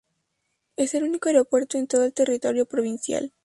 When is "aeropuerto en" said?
1.29-1.85